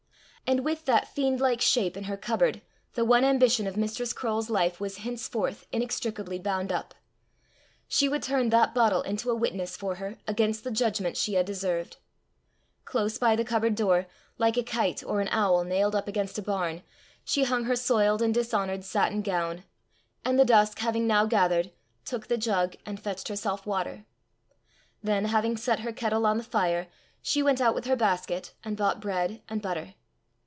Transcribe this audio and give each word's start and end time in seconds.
And 0.51 0.65
with 0.65 0.83
that 0.83 1.07
fiend 1.07 1.39
like 1.39 1.61
shape 1.61 1.95
in 1.95 2.03
her 2.03 2.17
cupboard 2.17 2.61
the 2.95 3.05
one 3.05 3.23
ambition 3.23 3.67
of 3.67 3.77
Mistress 3.77 4.11
Croale's 4.11 4.49
life 4.49 4.81
was 4.81 4.97
henceforth 4.97 5.65
inextricably 5.71 6.37
bound 6.39 6.73
up: 6.73 6.93
she 7.87 8.09
would 8.09 8.21
turn 8.21 8.49
that 8.49 8.75
bottle 8.75 9.01
into 9.03 9.29
a 9.29 9.35
witness 9.35 9.77
for 9.77 9.95
her 9.95 10.17
against 10.27 10.65
the 10.65 10.69
judgment 10.69 11.15
she 11.15 11.35
had 11.35 11.45
deserved. 11.45 11.95
Close 12.83 13.17
by 13.17 13.37
the 13.37 13.45
cupboard 13.45 13.75
door, 13.75 14.07
like 14.37 14.57
a 14.57 14.63
kite 14.63 15.01
or 15.05 15.21
an 15.21 15.29
owl 15.29 15.63
nailed 15.63 15.95
up 15.95 16.09
against 16.09 16.37
a 16.37 16.41
barn, 16.41 16.81
she 17.23 17.45
hung 17.45 17.63
her 17.63 17.75
soiled 17.77 18.21
and 18.21 18.33
dishonoured 18.33 18.83
satin 18.83 19.21
gown; 19.21 19.63
and 20.25 20.37
the 20.37 20.43
dusk 20.43 20.79
having 20.79 21.07
now 21.07 21.23
gathered, 21.25 21.71
took 22.03 22.27
the 22.27 22.37
jug, 22.37 22.75
and 22.85 23.01
fetched 23.01 23.29
herself 23.29 23.65
water. 23.65 24.03
Then, 25.01 25.23
having 25.25 25.55
set 25.55 25.79
her 25.79 25.93
kettle 25.93 26.25
on 26.25 26.37
the 26.37 26.43
fire, 26.43 26.87
she 27.21 27.41
went 27.41 27.61
out 27.61 27.73
with 27.73 27.85
her 27.85 27.95
basket, 27.95 28.51
and 28.65 28.75
bought 28.75 28.99
bread, 28.99 29.41
and 29.47 29.61
butter. 29.61 29.93